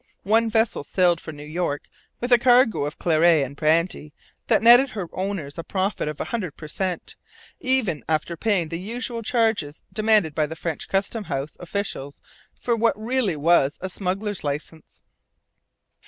One 0.23 0.49
vessel 0.49 0.83
sailed 0.83 1.21
for 1.21 1.31
New 1.31 1.45
York 1.45 1.83
with 2.21 2.31
a 2.31 2.39
cargo 2.39 2.85
of 2.85 2.97
claret 2.97 3.45
and 3.45 3.55
brandy 3.55 4.13
that 4.47 4.63
netted 4.63 4.89
her 4.89 5.05
owners 5.13 5.59
a 5.59 5.63
profit 5.63 6.07
of 6.07 6.19
a 6.19 6.23
hundred 6.33 6.57
per 6.57 6.67
cent, 6.67 7.15
even 7.59 8.03
after 8.09 8.35
paying 8.35 8.69
the 8.69 8.79
usual 8.79 9.21
charges 9.21 9.83
demanded 9.93 10.33
by 10.33 10.47
the 10.47 10.55
French 10.55 10.87
custom 10.89 11.25
house 11.25 11.55
officials 11.59 12.19
for 12.59 12.75
what 12.75 12.99
really 12.99 13.35
was 13.35 13.77
a 13.79 13.89
smuggler's 13.89 14.43
licence. 14.43 15.03